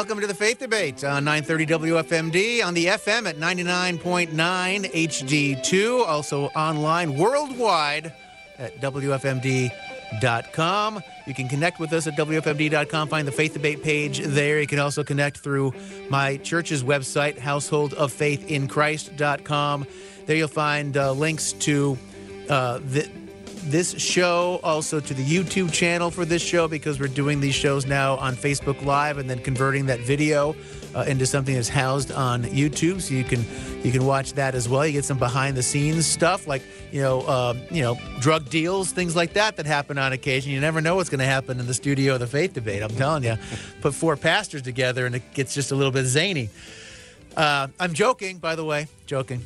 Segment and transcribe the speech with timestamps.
[0.00, 6.46] Welcome to the Faith Debate on 930 WFMD, on the FM at 99.9 HD2, also
[6.56, 8.14] online worldwide
[8.58, 11.02] at WFMD.com.
[11.26, 14.58] You can connect with us at WFMD.com, find the Faith Debate page there.
[14.58, 15.74] You can also connect through
[16.08, 19.86] my church's website, householdoffaithinchrist.com.
[20.24, 21.98] There you'll find uh, links to
[22.48, 23.06] uh, the
[23.64, 27.86] this show, also to the YouTube channel for this show, because we're doing these shows
[27.86, 30.54] now on Facebook Live and then converting that video
[30.94, 33.00] uh, into something that's housed on YouTube.
[33.00, 33.44] So you can
[33.84, 34.86] you can watch that as well.
[34.86, 38.92] You get some behind the scenes stuff like you know uh, you know drug deals,
[38.92, 40.52] things like that that happen on occasion.
[40.52, 42.82] You never know what's going to happen in the studio of the faith debate.
[42.82, 43.36] I'm telling you,
[43.80, 46.50] put four pastors together and it gets just a little bit zany.
[47.36, 49.44] Uh, I'm joking, by the way, joking.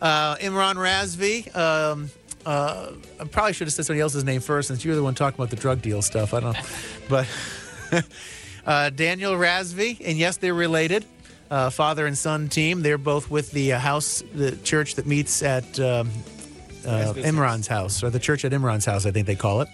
[0.00, 1.54] Uh, Imran Razvi.
[1.56, 2.10] Um,
[2.46, 5.36] uh, I probably should have said somebody else's name first since you're the one talking
[5.36, 6.34] about the drug deal stuff.
[6.34, 6.62] I don't know.
[7.08, 8.04] but
[8.66, 11.04] uh, Daniel Razvi, and yes, they're related.
[11.50, 12.82] Uh, father and son team.
[12.82, 16.10] They're both with the uh, house, the church that meets at um,
[16.86, 19.68] uh, Imran's house, or the church at Imran's house, I think they call it.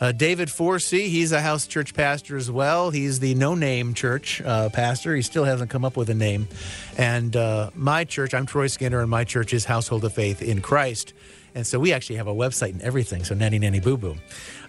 [0.00, 2.90] Uh, David Forsey, he's a house church pastor as well.
[2.90, 5.14] He's the no name church uh, pastor.
[5.14, 6.48] He still hasn't come up with a name.
[6.96, 10.62] And uh, my church, I'm Troy Skinner, and my church is Household of Faith in
[10.62, 11.12] Christ.
[11.54, 13.24] And so we actually have a website and everything.
[13.24, 14.16] So nanny nanny boo boo.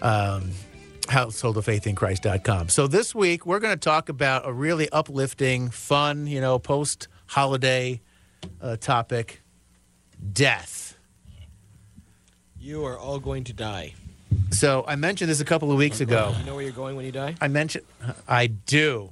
[0.01, 0.51] Um,
[1.03, 2.69] householdoffaithinchrist.com.
[2.69, 7.07] So this week we're going to talk about a really uplifting, fun, you know, post
[7.27, 8.01] holiday
[8.61, 9.41] uh, topic
[10.31, 10.97] death.
[12.59, 13.95] You are all going to die.
[14.51, 16.33] So I mentioned this a couple of weeks ago.
[16.37, 17.35] You know where you're going when you die?
[17.41, 17.85] I mentioned
[18.27, 19.09] I do.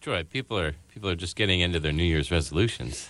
[0.00, 3.08] Troy, people are people are just getting into their New Year's resolutions.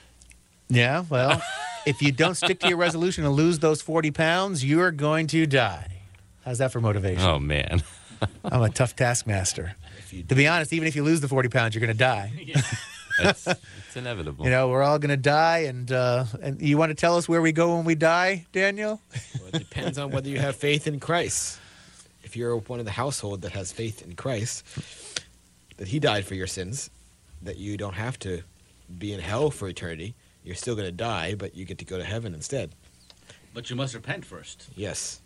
[0.69, 1.43] Yeah, well,
[1.87, 5.47] if you don't stick to your resolution and lose those 40 pounds, you're going to
[5.47, 6.03] die.
[6.45, 7.25] How's that for motivation?
[7.25, 7.83] Oh man,
[8.45, 9.75] I'm a tough taskmaster.
[10.29, 12.33] To be honest, even if you lose the 40 pounds, you're going to die.
[13.19, 14.45] it's, it's inevitable.
[14.45, 15.59] You know, we're all going to die.
[15.59, 19.01] And, uh, and you want to tell us where we go when we die, Daniel?
[19.41, 21.61] Well, it depends on whether you have faith in Christ.
[22.23, 24.65] If you're one of the household that has faith in Christ,
[25.77, 26.91] that He died for your sins,
[27.43, 28.43] that you don't have to
[28.99, 31.99] be in hell for eternity, you're still going to die, but you get to go
[31.99, 32.71] to heaven instead.
[33.55, 34.69] But you must repent first.
[34.77, 35.21] Yes.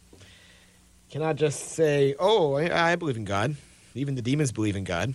[1.10, 3.56] Cannot just say, "Oh, I, I believe in God."
[3.94, 5.14] Even the demons believe in God.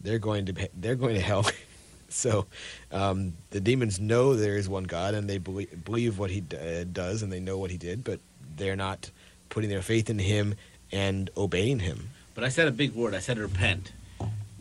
[0.00, 1.46] They're going to they're going to hell.
[2.08, 2.46] so
[2.90, 6.56] um, the demons know there is one God, and they believe, believe what He d-
[6.56, 8.20] uh, does, and they know what He did, but
[8.56, 9.10] they're not
[9.50, 10.54] putting their faith in Him
[10.90, 12.08] and obeying Him.
[12.34, 13.14] But I said a big word.
[13.14, 13.92] I said repent.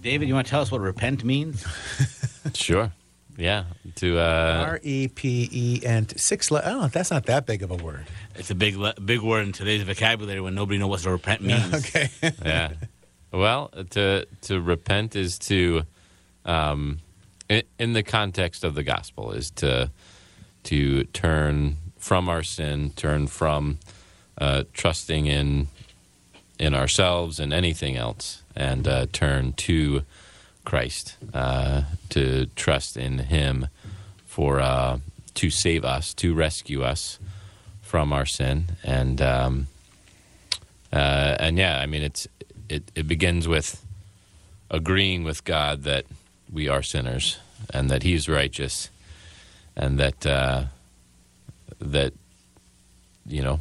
[0.01, 1.66] David, you want to tell us what repent means?
[2.53, 2.91] sure.
[3.38, 3.66] Yeah.
[3.95, 6.51] To uh, R E P E and six.
[6.51, 8.05] Le- oh, that's not that big of a word.
[8.35, 11.41] It's a big, le- big word in today's vocabulary when nobody knows what to repent
[11.43, 11.73] means.
[11.73, 12.09] Okay.
[12.43, 12.73] yeah.
[13.31, 15.83] Well, to to repent is to,
[16.45, 16.99] um,
[17.49, 19.89] in, in the context of the gospel, is to
[20.63, 23.79] to turn from our sin, turn from
[24.38, 25.67] uh, trusting in
[26.59, 30.03] in ourselves and anything else, and uh, turn to
[30.66, 33.68] Christ, uh, to trust in Him
[34.25, 35.00] for uh,
[35.35, 37.19] to save us, to rescue us
[37.81, 39.68] from our sin, and um,
[40.91, 42.28] uh, and yeah, I mean it's
[42.69, 43.85] it, it begins with
[44.69, 46.06] agreeing with God that
[46.52, 47.38] we are sinners
[47.73, 48.90] and that He's righteous,
[49.75, 50.66] and that uh,
[51.79, 52.13] that
[53.25, 53.59] you know,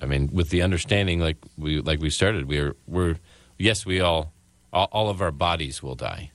[0.00, 3.16] I mean, with the understanding like we like we started, we're we're
[3.58, 4.32] yes, we all
[4.72, 6.30] all, all of our bodies will die,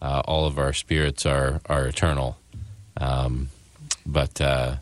[0.00, 2.38] uh, all of our spirits are are eternal,
[2.96, 3.48] um,
[4.06, 4.40] but.
[4.40, 4.76] Uh,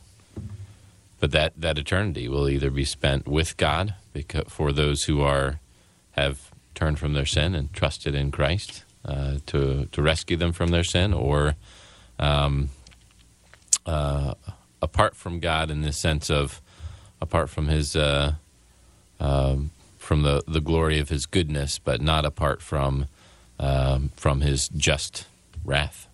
[1.21, 5.59] but that, that eternity will either be spent with God because for those who are
[6.12, 10.69] have turned from their sin and trusted in Christ uh, to to rescue them from
[10.69, 11.56] their sin, or
[12.19, 12.71] um,
[13.87, 14.34] uh,
[14.82, 16.60] apart from God in the sense of
[17.21, 18.34] apart from His uh,
[19.18, 19.71] um,
[20.09, 23.09] from the, the glory of His goodness, but not apart from
[23.60, 25.27] um, from His just
[25.66, 26.09] wrath.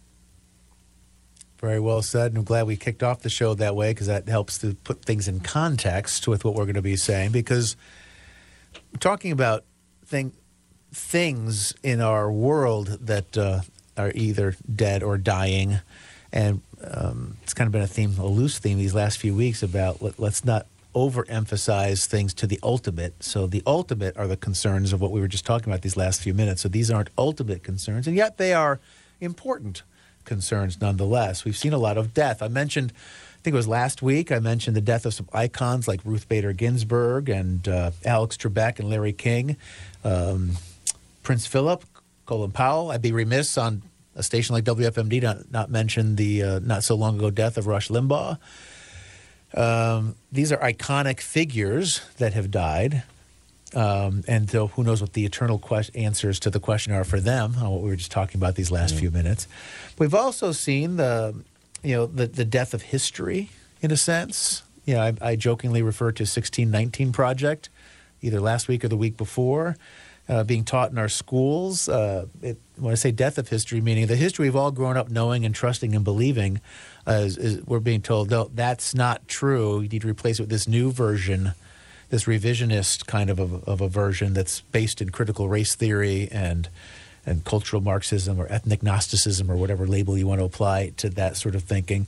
[1.59, 2.33] Very well said.
[2.33, 5.05] And I'm glad we kicked off the show that way because that helps to put
[5.05, 7.31] things in context with what we're going to be saying.
[7.31, 7.77] Because
[8.99, 9.63] talking about
[10.05, 10.33] thing,
[10.93, 13.61] things in our world that uh,
[13.97, 15.79] are either dead or dying,
[16.33, 19.63] and um, it's kind of been a theme, a loose theme these last few weeks
[19.63, 23.23] about let, let's not overemphasize things to the ultimate.
[23.23, 26.21] So the ultimate are the concerns of what we were just talking about these last
[26.21, 26.63] few minutes.
[26.63, 28.81] So these aren't ultimate concerns, and yet they are
[29.21, 29.83] important
[30.25, 31.45] concerns nonetheless.
[31.45, 32.43] We've seen a lot of death.
[32.43, 35.87] I mentioned, I think it was last week, I mentioned the death of some icons
[35.87, 39.57] like Ruth Bader Ginsburg and uh, Alex Trebek and Larry King,
[40.03, 40.53] um,
[41.23, 41.85] Prince Philip,
[42.27, 42.91] Colin Powell.
[42.91, 43.83] I'd be remiss on
[44.15, 47.67] a station like WFMD not, not mention the uh, not so long ago death of
[47.67, 48.39] Rush Limbaugh.
[49.57, 53.05] Um, these are iconic figures that have died.
[53.75, 57.21] Um, and so who knows what the eternal quest- answers to the question are for
[57.21, 59.49] them on what we were just talking about these last few minutes.
[59.99, 61.35] We've also seen the,
[61.83, 64.63] you know, the, the death of history in a sense.
[64.85, 67.69] You know, I, I jokingly refer to 1619 Project,
[68.23, 69.77] either last week or the week before,
[70.29, 71.89] uh, being taught in our schools.
[71.89, 75.11] Uh, it, when I say death of history, meaning the history we've all grown up
[75.11, 76.61] knowing and trusting and believing,
[77.07, 79.81] uh, is, is, we're being told, no, that's not true.
[79.81, 81.53] You need to replace it with this new version
[82.11, 86.69] this revisionist kind of a, of a version that's based in critical race theory and
[87.27, 91.37] and cultural Marxism or ethnic Gnosticism or whatever label you want to apply to that
[91.37, 92.07] sort of thinking.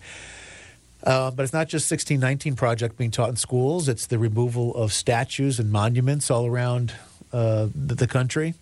[1.02, 3.88] Uh, but it's not just 1619 project being taught in schools.
[3.88, 6.92] It's the removal of statues and monuments all around
[7.30, 8.54] the, the, country,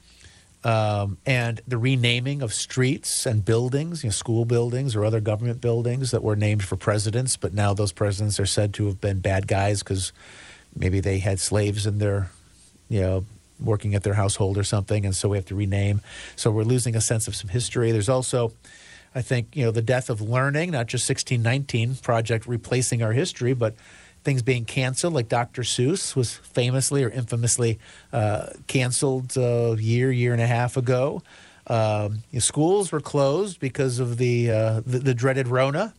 [0.65, 5.61] um, and the renaming of streets and buildings, you know, school buildings or other government
[5.61, 7.37] buildings that were named for presidents.
[7.37, 10.13] But now those presidents are said to have been bad guys because
[10.77, 12.31] maybe they had slaves in their,
[12.89, 13.25] you know,
[13.61, 16.01] working at their household or something, and so we have to rename.
[16.37, 17.93] So we're losing a sense of some history.
[17.93, 18.53] There's also,
[19.15, 23.55] I think, you know, the death of learning, not just 1619 project replacing our history,
[23.55, 23.75] but
[24.25, 25.63] things being canceled, like Dr.
[25.63, 27.79] Seuss was famously or infamously
[28.13, 31.23] uh, canceled a uh, year, year and a half ago.
[31.67, 35.95] Um, you know, schools were closed because of the, uh, the, the dreaded Rona.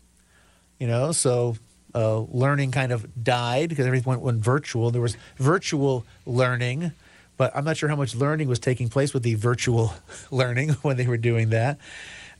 [0.80, 1.56] You know, so
[1.94, 4.92] uh, learning kind of died because everything went, went virtual.
[4.92, 6.92] There was virtual learning,
[7.38, 9.94] but I'm not sure how much learning was taking place with the virtual
[10.32, 11.78] learning when they were doing that.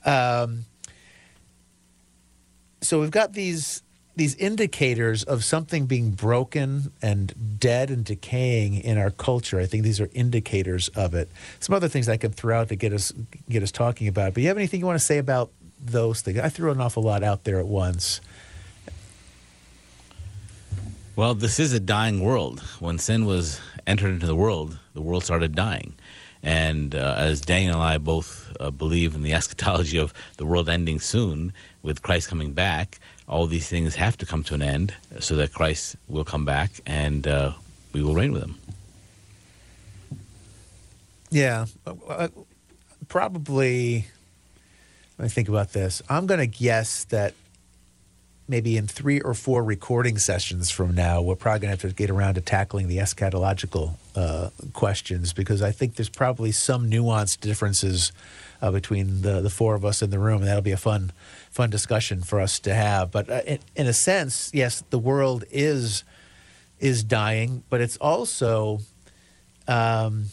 [0.04, 0.66] Um,
[2.82, 3.82] so we've got these
[4.16, 9.60] these indicators of something being broken and dead and decaying in our culture.
[9.60, 11.30] I think these are indicators of it.
[11.60, 13.12] Some other things I can throw out to get us
[13.50, 14.30] get us talking about.
[14.30, 14.34] It.
[14.36, 16.40] But you have anything you want to say about those things?
[16.40, 18.22] I threw an awful lot out there at once.
[21.16, 22.60] Well, this is a dying world.
[22.80, 25.94] When sin was entered into the world, the world started dying.
[26.44, 30.70] And uh, as Daniel and I both uh, believe in the eschatology of the world
[30.70, 34.94] ending soon, with Christ coming back, all these things have to come to an end
[35.20, 37.54] so that Christ will come back and uh,
[37.94, 38.56] we will reign with him.
[41.32, 41.66] Yeah.
[41.86, 42.28] Uh,
[43.08, 44.06] probably,
[45.18, 46.02] let me think about this.
[46.08, 47.34] I'm going to guess that
[48.48, 51.96] maybe in three or four recording sessions from now, we're probably going to have to
[51.96, 57.40] get around to tackling the eschatological uh, questions because I think there's probably some nuanced
[57.40, 58.12] differences
[58.66, 61.12] uh, between the, the four of us in the room, and that'll be a fun
[61.52, 63.12] fun discussion for us to have.
[63.12, 66.04] But uh, in, in, a sense, yes, the world is
[66.80, 68.80] is dying, but it's also
[69.68, 70.26] um,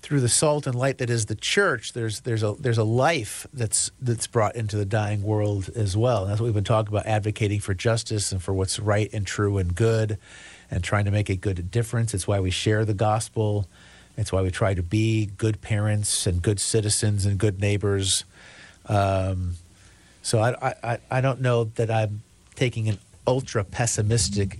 [0.00, 3.46] through the salt and light that is the church, there's there's a there's a life
[3.52, 6.22] that's that's brought into the dying world as well.
[6.22, 9.26] And that's what we've been talking about, advocating for justice and for what's right and
[9.26, 10.16] true and good,
[10.70, 12.14] and trying to make a good difference.
[12.14, 13.68] It's why we share the gospel.
[14.18, 18.24] It's why we try to be good parents and good citizens and good neighbors.
[18.86, 19.54] Um,
[20.22, 22.22] so I, I I don't know that I'm
[22.56, 24.58] taking an ultra pessimistic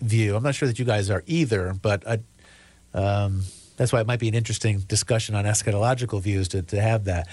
[0.00, 0.34] view.
[0.34, 2.18] I'm not sure that you guys are either, but I.
[2.94, 3.42] Um,
[3.76, 7.28] that's why it might be an interesting discussion on eschatological views to, to have that.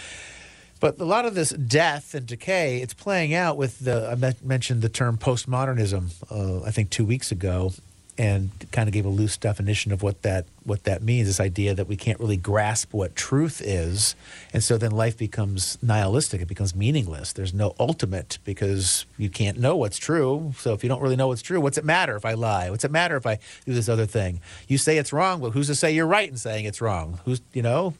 [0.81, 4.81] But a lot of this death and decay, it's playing out with the, I mentioned
[4.81, 7.71] the term postmodernism, uh, I think two weeks ago
[8.17, 11.27] and kind of gave a loose definition of what that what that means.
[11.27, 14.15] This idea that we can't really grasp what truth is,
[14.53, 16.41] and so then life becomes nihilistic.
[16.41, 17.33] It becomes meaningless.
[17.33, 20.53] There's no ultimate because you can't know what's true.
[20.57, 22.69] So if you don't really know what's true, what's it matter if I lie?
[22.69, 24.41] What's it matter if I do this other thing?
[24.67, 27.19] You say it's wrong, but who's to say you're right in saying it's wrong?
[27.25, 27.95] Who's you know?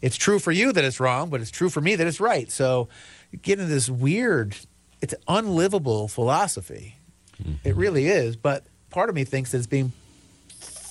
[0.00, 2.50] It's true for you that it's wrong, but it's true for me that it's right.
[2.50, 2.88] So
[3.32, 4.56] you get into this weird,
[5.02, 6.96] it's unlivable philosophy.
[7.42, 7.68] Mm-hmm.
[7.68, 9.92] It really is, but part of me thinks that it's being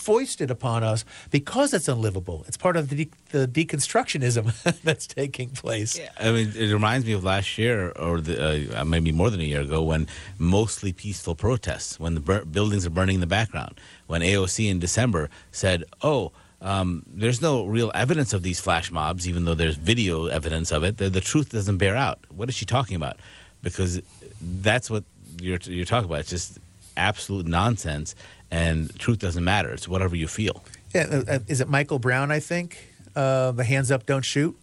[0.07, 2.45] foisted upon us because it's unlivable.
[2.47, 5.99] It's part of the, de- the deconstructionism that's taking place.
[5.99, 6.11] Yeah.
[6.17, 9.43] I mean, it reminds me of last year, or the, uh, maybe more than a
[9.43, 10.07] year ago, when
[10.39, 14.79] mostly peaceful protests, when the bur- buildings are burning in the background, when AOC in
[14.79, 19.75] December said, "Oh." Um, there's no real evidence of these flash mobs, even though there's
[19.75, 20.97] video evidence of it.
[20.97, 22.17] The, the truth doesn't bear out.
[22.35, 23.17] What is she talking about?
[23.61, 24.01] Because
[24.41, 25.03] that's what
[25.39, 26.21] you're, you're talking about.
[26.21, 26.57] It's just
[26.97, 28.15] absolute nonsense,
[28.51, 29.71] and truth doesn't matter.
[29.71, 30.63] It's whatever you feel.
[30.93, 32.31] Yeah, uh, uh, is it Michael Brown?
[32.31, 32.77] I think
[33.15, 34.57] uh, the hands up, don't shoot.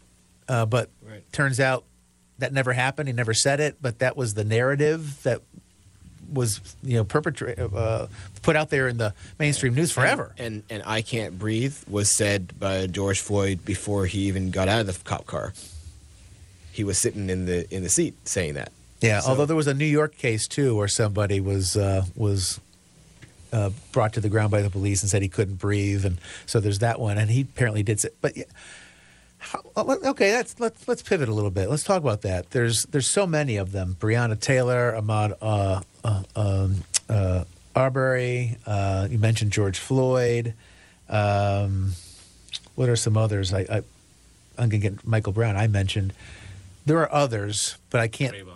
[0.48, 1.22] Uh, but right.
[1.32, 1.84] turns out
[2.38, 3.08] that never happened.
[3.08, 5.40] He never said it, but that was the narrative that
[6.32, 8.06] was you know perpetrated uh,
[8.42, 10.34] put out there in the mainstream news forever.
[10.36, 14.68] And, and, and I can't breathe was said by George Floyd before he even got
[14.68, 15.52] out of the cop car.
[16.72, 18.72] he was sitting in the in the seat saying that.
[19.04, 22.60] Yeah, So- although there was a New York case too, where somebody was uh, was
[23.52, 26.58] uh, brought to the ground by the police and said he couldn't breathe, and so
[26.60, 28.00] there's that one, and he apparently did.
[28.00, 28.44] Say, but yeah,
[29.38, 31.68] how, okay, that's let's let's pivot a little bit.
[31.68, 32.50] Let's talk about that.
[32.50, 37.44] There's there's so many of them: Breonna Taylor, Ahmaud uh, uh, um, uh,
[37.76, 38.56] Arbery.
[38.66, 40.54] Uh, you mentioned George Floyd.
[41.08, 41.92] Um,
[42.74, 43.52] what are some others?
[43.52, 43.76] I, I
[44.56, 45.56] I'm gonna get Michael Brown.
[45.56, 46.12] I mentioned.
[46.86, 48.34] There are others, but I can't.
[48.34, 48.53] Trayvon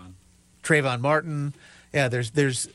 [1.01, 1.55] Martin.
[1.93, 2.69] Yeah, there's there's,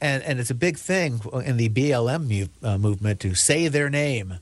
[0.00, 3.88] and and it's a big thing in the BLM mu- uh, movement to say their
[3.90, 4.38] name.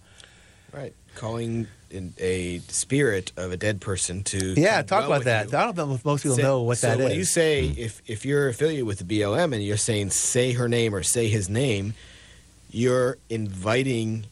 [0.73, 0.95] Right.
[1.15, 5.53] Calling in a spirit of a dead person to Yeah, talk well about that.
[5.53, 5.57] you.
[5.59, 7.05] I don't know if most people Say- know what so that is.
[7.05, 10.69] when you say if if you're affiliated with the BLM and you're saying say her
[10.69, 11.95] name or say his name,
[12.71, 14.27] you're inviting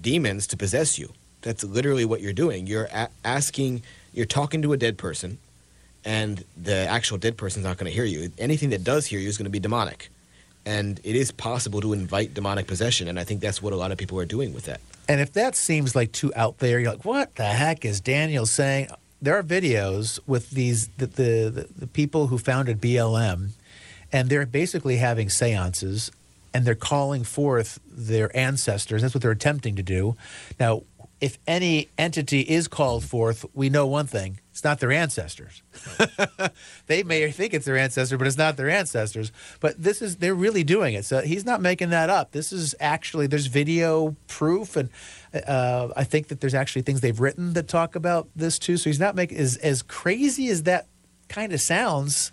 [0.00, 1.12] demons to possess you.
[1.42, 2.66] That's literally what you're doing.
[2.66, 3.82] You're a- asking.
[4.14, 5.38] You're talking to a dead person,
[6.04, 8.30] and the actual dead person's not going to hear you.
[8.38, 10.10] Anything that does hear you is going to be demonic,
[10.64, 13.08] and it is possible to invite demonic possession.
[13.08, 14.80] And I think that's what a lot of people are doing with that.
[15.08, 18.46] And if that seems like too out there, you're like, what the heck is Daniel
[18.46, 18.88] saying?
[19.20, 23.50] There are videos with these the the, the, the people who founded BLM,
[24.12, 26.12] and they're basically having seances,
[26.54, 29.02] and they're calling forth their ancestors.
[29.02, 30.16] That's what they're attempting to do.
[30.60, 30.82] Now,
[31.20, 35.62] if any entity is called forth, we know one thing: it's not their ancestors.
[36.86, 39.32] they may think it's their ancestor, but it's not their ancestors.
[39.60, 41.04] But this is they're really doing it.
[41.04, 42.32] So he's not making that up.
[42.32, 44.90] This is actually there's video proof, and
[45.46, 48.76] uh, I think that there's actually things they've written that talk about this too.
[48.76, 50.86] So he's not making as as crazy as that
[51.28, 52.32] kind of sounds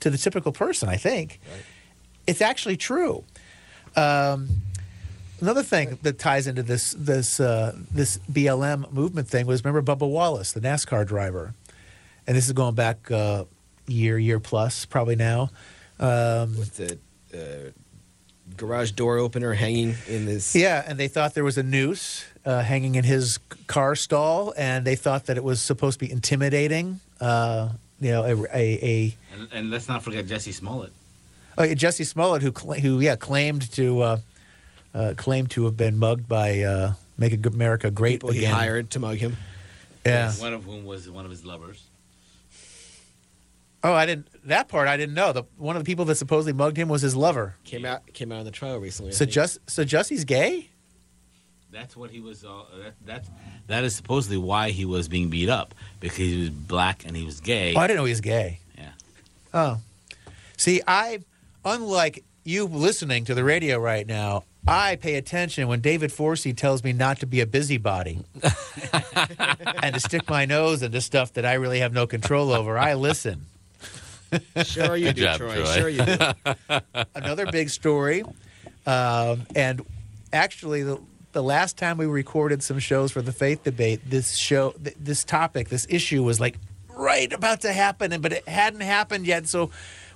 [0.00, 0.88] to the typical person.
[0.88, 1.40] I think
[2.26, 3.24] it's actually true.
[3.96, 4.48] Um,
[5.40, 10.08] another thing that ties into this this uh, this BLM movement thing was remember Bubba
[10.08, 11.54] Wallace, the NASCAR driver,
[12.26, 13.44] and this is going back uh,
[13.86, 15.50] year year plus probably now.
[15.98, 16.98] Um, With the
[17.34, 17.70] uh,
[18.56, 20.54] garage door opener hanging in this.
[20.54, 24.84] yeah, and they thought there was a noose uh, hanging in his car stall, and
[24.86, 27.00] they thought that it was supposed to be intimidating.
[27.20, 30.92] Uh, you know, a, a, a And, and let's not forget Jesse Smollett.
[31.56, 34.02] Oh, Jesse Smollett, who cla- who yeah claimed to
[34.94, 38.54] uh, claimed to have been mugged by uh, Make America Great people he Again.
[38.54, 39.36] hired to mug him.
[40.04, 40.32] Yeah.
[40.32, 41.82] One of whom was one of his lovers.
[43.82, 44.28] Oh, I didn't.
[44.48, 45.32] That part I didn't know.
[45.32, 47.54] The one of the people that supposedly mugged him was his lover.
[47.64, 49.12] Came out came out in the trial recently.
[49.12, 50.70] So just so Jesse's gay.
[51.70, 52.44] That's what he was.
[52.44, 53.30] Uh, that, that's
[53.66, 57.24] that is supposedly why he was being beat up because he was black and he
[57.24, 57.74] was gay.
[57.74, 58.60] Oh, I didn't know he was gay.
[58.76, 58.90] Yeah.
[59.54, 59.78] Oh,
[60.56, 61.20] see, I
[61.64, 64.44] unlike you listening to the radio right now.
[64.66, 68.24] I pay attention when David Forsey tells me not to be a busybody
[69.82, 72.76] and to stick my nose into stuff that I really have no control over.
[72.76, 73.46] I listen.
[74.64, 75.54] sure you Good do, job, Troy.
[75.54, 75.64] Troy.
[75.76, 76.18] Sure you do.
[77.14, 78.24] another big story.
[78.86, 79.84] Um, and
[80.32, 81.00] actually, the,
[81.32, 85.22] the last time we recorded some shows for the faith debate, this show, th- this
[85.24, 86.58] topic, this issue was like
[86.90, 89.46] right about to happen, and but it hadn't happened yet.
[89.46, 89.70] So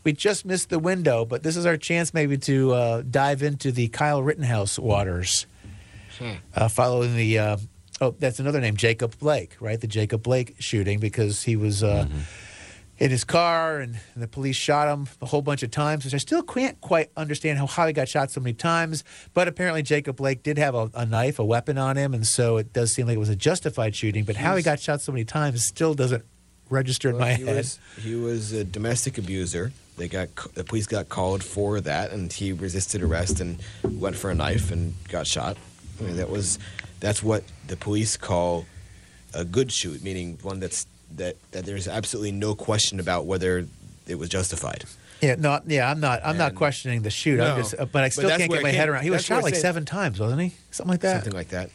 [0.04, 1.24] we just missed the window.
[1.24, 5.46] But this is our chance, maybe, to uh, dive into the Kyle Rittenhouse waters,
[6.54, 7.38] uh, following the.
[7.38, 7.56] Uh,
[8.00, 9.80] oh, that's another name, Jacob Blake, right?
[9.80, 11.82] The Jacob Blake shooting because he was.
[11.82, 12.06] Uh,
[13.00, 16.12] in his car, and, and the police shot him a whole bunch of times, which
[16.12, 19.02] I still can't quite understand how, how he got shot so many times.
[19.32, 22.58] But apparently, Jacob Blake did have a, a knife, a weapon on him, and so
[22.58, 24.24] it does seem like it was a justified shooting.
[24.24, 26.24] But how he got shot so many times still doesn't
[26.68, 27.56] register in my he head.
[27.56, 29.72] was he was a domestic abuser.
[30.00, 34.30] They got the police got called for that, and he resisted arrest and went for
[34.30, 35.58] a knife and got shot.
[36.00, 36.58] I mean, that was
[37.00, 38.64] that's what the police call
[39.34, 43.66] a good shoot, meaning one that's that that there's absolutely no question about whether
[44.08, 44.86] it was justified.
[45.20, 46.22] yeah, no, yeah, I'm not.
[46.24, 47.38] I'm not questioning the shoot.
[47.38, 47.62] I'm No.
[47.62, 49.02] just, uh, but I still that's can't get my came- head around.
[49.02, 50.54] He was shot like saying- seven times, wasn't he?
[50.70, 51.16] Something like that.
[51.16, 51.68] something like that.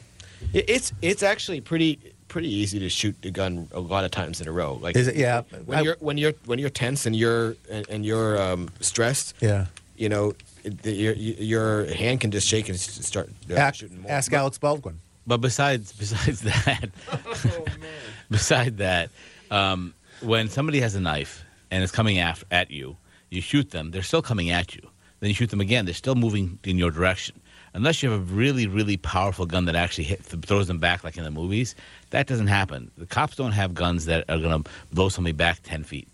[0.52, 2.00] It's it's actually pretty
[2.36, 4.74] pretty easy to shoot a gun a lot of times in a row.
[4.82, 5.16] Like Is it?
[5.16, 5.44] Yeah.
[5.66, 9.36] when I- you're when you're when you're tense and you're and, and you're um, stressed,
[9.40, 9.68] yeah.
[9.96, 10.34] you know,
[10.66, 14.12] the, your your hand can just shake and start uh, Ask, shooting more.
[14.12, 15.00] ask Alex Baldwin.
[15.26, 16.90] But besides besides that,
[18.30, 19.10] besides that,
[19.50, 22.98] um, when somebody has a knife and is coming af- at you,
[23.30, 23.92] you shoot them.
[23.92, 24.82] They're still coming at you.
[25.22, 25.86] Then you shoot them again.
[25.86, 27.40] They're still moving in your direction.
[27.76, 31.18] Unless you have a really, really powerful gun that actually hit, throws them back, like
[31.18, 31.76] in the movies,
[32.12, 32.90] that doesn't happen.
[32.98, 36.08] The cops don't have guns that are going to blow somebody back ten feet.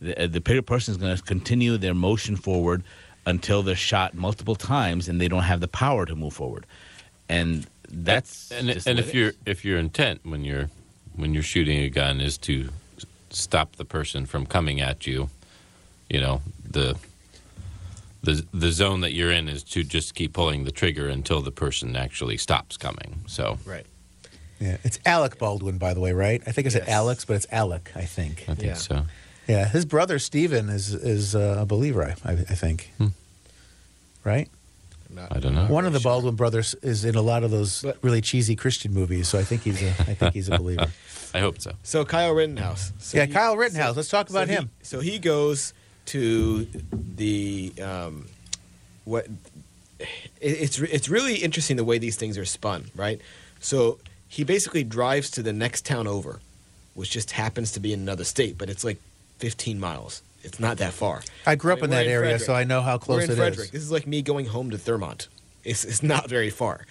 [0.00, 2.84] The, uh, the person is going to continue their motion forward
[3.26, 6.64] until they're shot multiple times, and they don't have the power to move forward.
[7.28, 10.70] And that's and and if your if your intent when you're
[11.16, 12.68] when you're shooting a gun is to
[13.30, 15.30] stop the person from coming at you.
[16.08, 16.96] You know the
[18.22, 21.52] the the zone that you're in is to just keep pulling the trigger until the
[21.52, 23.20] person actually stops coming.
[23.26, 23.86] So Right.
[24.60, 26.42] Yeah, it's Alec Baldwin, by the way, right?
[26.46, 26.96] I think I said Yes.
[26.96, 27.92] Alex, but it's Alec.
[27.94, 28.42] I think.
[28.48, 28.74] I think Yeah.
[28.74, 29.06] so.
[29.46, 32.14] Yeah, his brother Stephen is is uh, a believer.
[32.24, 32.90] I, I think.
[34.24, 34.48] Right.
[35.08, 35.62] I'm not- I don't know.
[35.62, 36.12] I'm One of the really sure.
[36.12, 39.44] Baldwin brothers is in a lot of those But- really cheesy Christian movies, so I
[39.44, 40.86] think he's a I think he's a believer.
[41.34, 41.72] I hope so.
[41.82, 42.92] So Kyle Rittenhouse.
[42.98, 43.96] So yeah, Kyle Rittenhouse.
[43.96, 44.70] Let's talk about so he- him.
[44.82, 45.72] so he goes
[46.08, 46.64] to
[47.16, 48.26] the um,
[49.04, 49.26] what?
[49.98, 50.08] it-
[50.40, 53.20] It's it's really interesting the way these things are spun, right?
[53.60, 53.98] So
[54.28, 56.40] he basically drives to the next town over,
[56.94, 58.98] which just happens to be in another state, but it's like
[59.38, 60.22] 15 miles.
[60.44, 61.22] It's not that far.
[61.46, 62.42] I grew up We're in that area, Frederick.
[62.46, 63.38] so I know how We're close in it is.
[63.38, 63.70] Frederick.
[63.72, 65.26] This is like me going home to Thurmont.
[65.64, 66.86] It's it's not very far.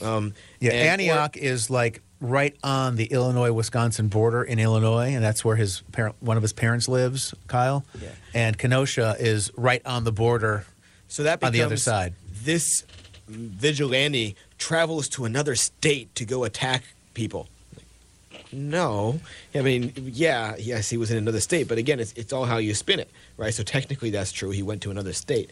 [0.00, 5.56] Um, Yeah, Antioch is like right on the Illinois-Wisconsin border in Illinois, and that's where
[5.56, 7.84] his parent, one of his parents lives, Kyle.
[8.00, 8.08] Yeah.
[8.32, 10.64] And Kenosha is right on the border.
[11.08, 12.14] So that becomes on the other side.
[12.44, 12.84] This
[13.28, 17.48] vigilante travels to another state to go attack people.
[18.52, 19.18] No,
[19.54, 22.58] I mean, yeah, yes, he was in another state, but again, it's it's all how
[22.58, 23.52] you spin it, right?
[23.52, 24.50] So technically, that's true.
[24.50, 25.50] He went to another state,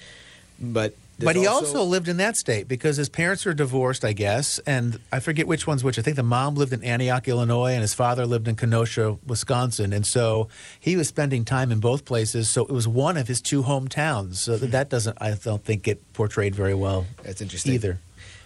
[0.60, 0.94] but
[1.26, 4.98] But he also, lived in that state because his parents were divorced, I guess, and
[5.12, 5.98] I forget which one's which.
[5.98, 9.92] I think the mom lived in Antioch, Illinois, and his father lived in Kenosha, Wisconsin,
[9.92, 10.48] and so
[10.78, 12.48] he was spending time in both places.
[12.50, 14.36] So it was one of his two hometowns.
[14.36, 17.74] So that- that doesn't, I don't think, get portrayed very well That's interesting.
[17.74, 17.98] either.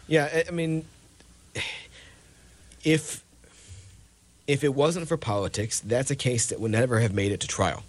[0.08, 0.84] Yeah, I- I mean,
[2.84, 3.22] if
[4.46, 7.46] if it wasn't for politics, that's a case that would never have made it to
[7.46, 7.82] trial,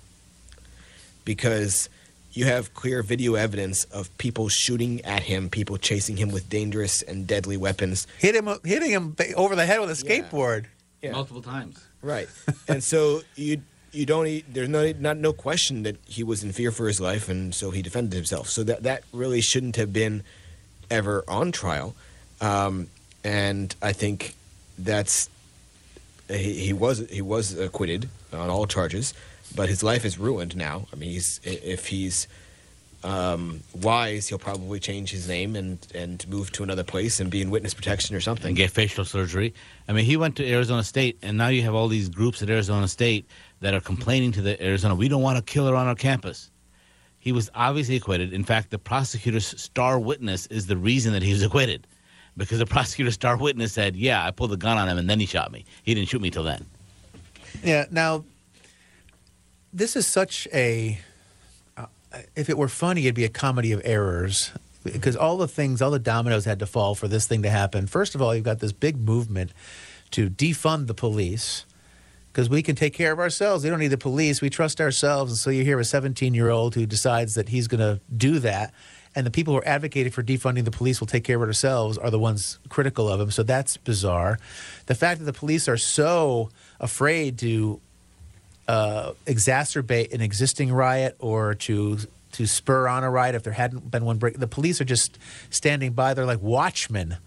[1.26, 1.90] because
[2.36, 7.02] you have clear video evidence of people shooting at him, people chasing him with dangerous
[7.02, 8.06] and deadly weapons.
[8.20, 10.22] Hit him, hitting him over the head with a Yeah.
[10.22, 10.66] skateboard.
[11.02, 11.12] Yeah.
[11.14, 11.84] multiple times.
[12.02, 12.28] Right,
[12.68, 16.52] and so you you don't e- there's no not no question that he was in
[16.52, 18.50] fear for his life, and so he defended himself.
[18.50, 20.24] So that that really shouldn't have been
[20.92, 21.96] ever on trial,
[22.42, 22.88] um,
[23.24, 24.36] and I think
[24.78, 25.30] that's
[26.28, 29.14] he, he was he was acquitted on all charges,
[29.54, 30.88] but his life is ruined now.
[30.92, 32.28] I mean, he's if he's
[33.04, 37.42] um, wise, he'll probably change his name and and move to another place and be
[37.42, 38.48] in witness protection or something.
[38.48, 39.54] and get facial surgery.
[39.88, 42.50] I mean, he went to Arizona State, and now you have all these groups at
[42.50, 43.28] Arizona State
[43.62, 46.52] that are complaining to the Arizona, we don't want a killer on our campus.
[47.20, 48.34] He was obviously acquitted.
[48.34, 51.88] In fact, the prosecutor's star witness is the reason that he was acquitted,
[52.38, 55.20] because the prosecutor's star witness said, "Yeah, I pulled the gun on him, and then
[55.20, 55.66] he shot me.
[55.84, 56.66] He didn't shoot me till then."
[57.64, 57.86] Yeah.
[57.90, 58.26] Now,
[59.76, 61.00] this is such a.
[61.76, 61.88] Uh,
[62.36, 64.52] if it were funny, it'd be a comedy of errors
[64.84, 67.86] because all the things, all the dominoes had to fall for this thing to happen.
[67.86, 69.52] First of all, you've got this big movement
[70.12, 71.66] to defund the police
[72.32, 73.64] because we can take care of ourselves.
[73.64, 74.42] We don't need the police.
[74.42, 75.32] We trust ourselves.
[75.32, 78.40] And so you hear a 17 year old who decides that he's going to do
[78.40, 78.74] that.
[79.16, 81.46] And the people who are advocating for defunding the police will take care of it
[81.46, 83.32] ourselves are the ones critical of him.
[83.32, 84.38] So that's bizarre.
[84.86, 87.80] The fact that the police are so afraid to
[88.68, 92.00] uh, exacerbate an existing riot or to
[92.34, 94.38] to spur on a riot if there hadn't been one break.
[94.38, 95.18] The police are just
[95.50, 96.14] standing by.
[96.14, 97.18] They're like watchmen.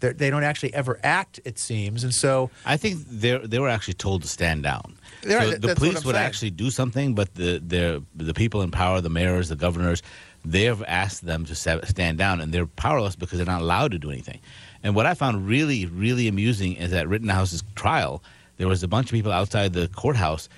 [0.00, 1.40] They're, they don't actually ever act.
[1.44, 4.94] It seems, and so I think they they were actually told to stand down.
[5.22, 6.26] So that- the police would saying.
[6.26, 10.02] actually do something, but the the the people in power, the mayors, the governors,
[10.44, 13.98] they have asked them to stand down, and they're powerless because they're not allowed to
[13.98, 14.38] do anything.
[14.84, 18.22] And what I found really really amusing is at Rittenhouse's trial,
[18.58, 20.48] there was a bunch of people outside the courthouse,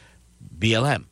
[0.61, 1.05] BLM.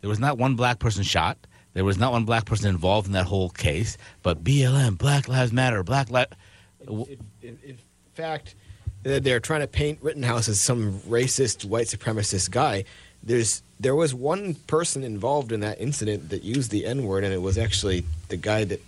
[0.00, 1.38] There was not one black person shot.
[1.72, 3.98] There was not one black person involved in that whole case.
[4.22, 6.32] But BLM, Black Lives Matter, Black Lives.
[6.80, 7.78] in, in, in
[8.14, 8.54] fact,
[9.02, 12.84] they're they're trying to paint Rittenhouse as some racist, white supremacist guy.
[13.22, 17.32] There's there was one person involved in that incident that used the N word, and
[17.32, 18.82] it was actually the guy that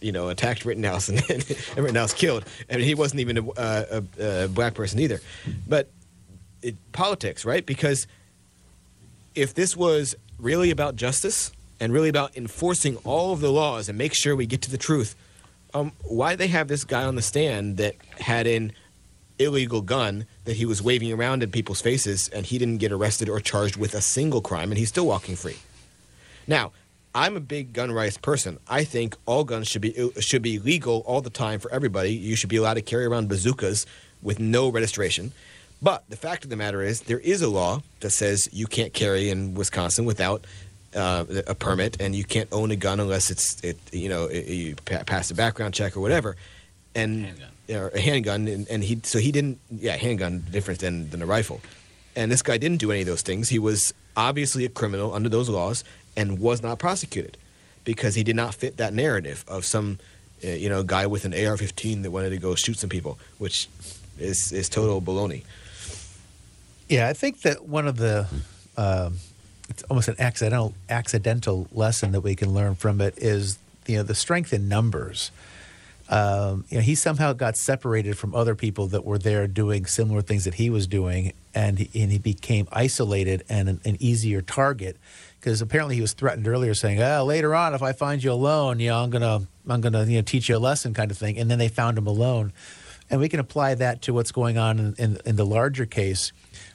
[0.00, 2.44] you know attacked Rittenhouse and, and Rittenhouse killed.
[2.68, 5.20] I mean, he wasn't even a, a, a black person either.
[5.68, 5.90] But
[6.60, 7.64] it, politics, right?
[7.64, 8.06] Because
[9.34, 13.96] if this was really about justice and really about enforcing all of the laws and
[13.96, 15.14] make sure we get to the truth,
[15.74, 18.72] um, why they have this guy on the stand that had an
[19.38, 23.28] illegal gun that he was waving around in people's faces and he didn't get arrested
[23.28, 25.56] or charged with a single crime and he's still walking free.
[26.46, 26.72] Now,
[27.14, 28.58] I'm a big gun rights person.
[28.68, 32.14] I think all guns should be should be legal all the time for everybody.
[32.14, 33.84] You should be allowed to carry around bazookas
[34.22, 35.32] with no registration.
[35.82, 38.92] But the fact of the matter is, there is a law that says you can't
[38.92, 40.46] carry in Wisconsin without
[40.94, 44.46] uh, a permit, and you can't own a gun unless it's it you know it,
[44.46, 46.36] you pa- pass a background check or whatever.
[46.94, 47.48] And Handgun.
[47.70, 51.26] or a handgun, and, and he so he didn't yeah handgun different than than a
[51.26, 51.60] rifle.
[52.14, 53.48] And this guy didn't do any of those things.
[53.48, 55.82] He was obviously a criminal under those laws
[56.16, 57.38] and was not prosecuted
[57.84, 59.98] because he did not fit that narrative of some
[60.44, 63.68] uh, you know guy with an AR-15 that wanted to go shoot some people, which
[64.18, 65.42] is is total baloney.
[66.88, 68.26] Yeah, I think that one of the
[68.76, 69.18] um,
[69.68, 74.02] it's almost an accidental accidental lesson that we can learn from it is you know
[74.02, 75.30] the strength in numbers.
[76.08, 80.20] Um, you know, he somehow got separated from other people that were there doing similar
[80.20, 84.42] things that he was doing, and he, and he became isolated and an, an easier
[84.42, 84.98] target
[85.40, 88.78] because apparently he was threatened earlier, saying, "Oh, later on, if I find you alone,
[88.78, 91.38] you know, I'm gonna I'm gonna you know teach you a lesson," kind of thing.
[91.38, 92.52] And then they found him alone,
[93.08, 96.32] and we can apply that to what's going on in, in, in the larger case,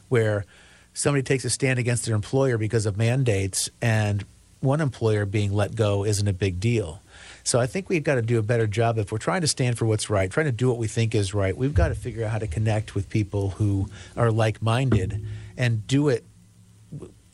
[0.10, 0.46] where
[0.94, 4.26] somebody takes a stand against their employer because of mandates, and
[4.60, 7.02] one employer being let go isn't a big deal.
[7.44, 9.78] So I think we've got to do a better job if we're trying to stand
[9.78, 11.56] for what's right, trying to do what we think is right.
[11.56, 16.10] We've got to figure out how to connect with people who are like-minded and do
[16.10, 16.26] it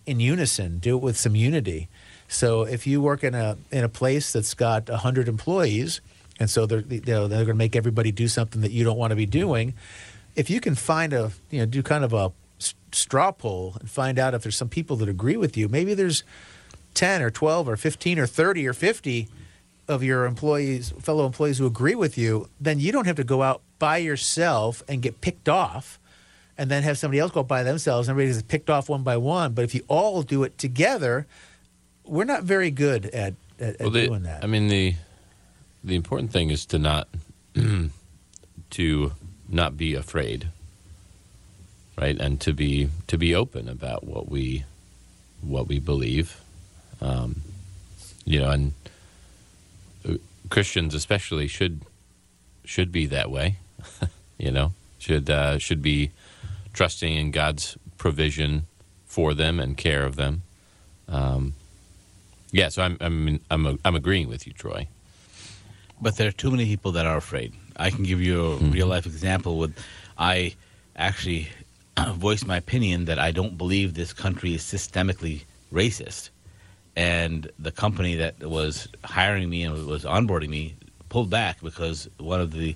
[0.06, 1.88] in unison, do it with some unity.
[2.28, 6.02] So if you work in a in a place that's got 100 employees
[6.40, 8.98] and so they're you know, they're going to make everybody do something that you don't
[8.98, 9.74] want to be doing,
[10.36, 12.32] if you can find a you know do kind of a
[12.92, 16.24] straw poll and find out if there's some people that agree with you, maybe there's
[16.94, 19.28] 10 or 12 or 15 or 30 or 50
[19.88, 23.42] of your employees, fellow employees who agree with you, then you don't have to go
[23.42, 26.00] out by yourself and get picked off
[26.58, 29.04] and then have somebody else go out by themselves and everybody gets picked off one
[29.04, 29.54] by one.
[29.54, 31.26] But if you all do it together,
[32.06, 34.44] we're not very good at, at, at Well, the- doing that.
[34.44, 34.96] I mean the
[35.84, 37.08] the important thing is to not
[38.72, 39.12] to
[39.50, 40.48] not be afraid,
[41.98, 44.66] right, and to be to be open about what we
[45.42, 46.42] what we believe,
[47.02, 47.42] um,
[48.26, 48.74] you know, and
[50.08, 50.14] uh,
[50.50, 51.82] Christians especially should
[52.66, 53.58] should be that way,
[54.38, 56.12] you know, should uh, should be
[56.74, 58.66] trusting in God's provision
[59.06, 60.42] for them and care of them.
[61.08, 61.54] Um,
[62.52, 64.88] yeah, so I'm I'm I'm I'm agreeing with you, Troy.
[66.02, 67.54] But there are too many people that are afraid.
[67.78, 69.78] I can give you a real life example with
[70.18, 70.56] I
[70.96, 71.50] actually
[72.14, 76.30] voiced my opinion that I don't believe this country is systemically racist.
[76.96, 80.76] And the company that was hiring me and was onboarding me
[81.10, 82.76] pulled back because one of the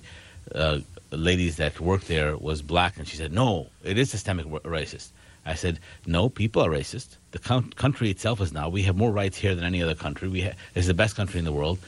[0.54, 5.08] uh, ladies that worked there was black, and she said, "No, it is systemic racist."
[5.46, 7.16] I said, "No, people are racist.
[7.30, 8.72] The coun- country itself is not.
[8.72, 10.28] We have more rights here than any other country.
[10.28, 11.78] We ha- it's the best country in the world."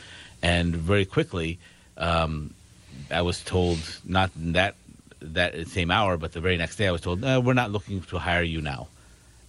[0.42, 1.58] And very quickly,
[1.96, 2.54] um,
[3.10, 4.74] I was told not that
[5.20, 8.00] that same hour, but the very next day, I was told, no, "We're not looking
[8.02, 8.88] to hire you now."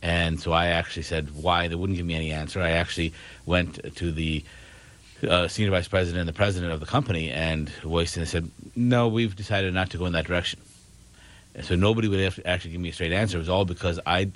[0.01, 2.61] And so I actually said, "Why?" They wouldn't give me any answer.
[2.61, 3.13] I actually
[3.45, 4.43] went to the
[5.27, 9.07] uh, senior vice president and the president of the company and voiced and said, "No,
[9.07, 10.59] we've decided not to go in that direction."
[11.53, 13.37] And so nobody would actually give me a straight answer.
[13.37, 14.31] It was all because I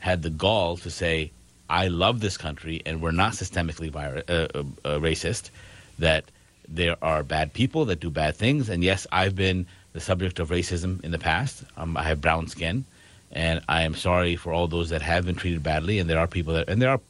[0.00, 1.30] had the gall to say,
[1.70, 5.50] "I love this country, and we're not systemically uh, uh, uh, racist.
[5.98, 6.24] That
[6.68, 10.50] there are bad people that do bad things, and yes, I've been the subject of
[10.50, 11.64] racism in the past.
[11.76, 12.84] Um, I have brown skin."
[13.30, 16.26] And I am sorry for all those that have been treated badly, and there are
[16.26, 17.00] people that, and there are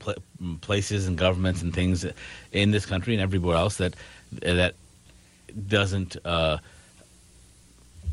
[0.00, 0.14] pla
[0.60, 2.04] places and governments and things
[2.52, 3.94] in this country and everywhere else that
[4.40, 4.74] that
[5.68, 6.58] doesn't uh,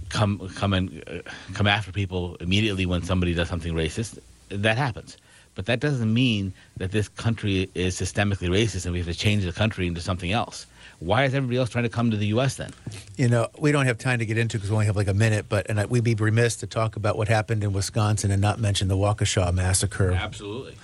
[0.10, 4.20] come come and uh, come after people immediately when somebody does something racist.
[4.50, 5.18] That happens,
[5.60, 9.44] but that doesn't mean that this country is systemically racist and we have to change
[9.44, 10.66] the country into something else.
[11.00, 12.56] Why is everybody else trying to come to the U.S.
[12.56, 12.72] then?
[13.18, 15.14] You know, we don't have time to get into because we only have like a
[15.14, 18.42] minute, but and I- we'd be remiss to talk about what happened in Wisconsin and
[18.42, 20.76] not mention the Waukesha massacre, Absolutely.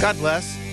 [0.00, 0.63] God bless.